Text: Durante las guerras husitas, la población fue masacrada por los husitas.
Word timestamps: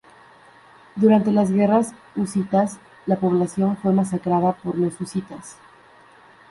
Durante 0.95 1.31
las 1.31 1.51
guerras 1.51 1.93
husitas, 2.15 2.79
la 3.05 3.17
población 3.17 3.77
fue 3.77 3.93
masacrada 3.93 4.53
por 4.53 4.75
los 4.75 4.99
husitas. 4.99 5.57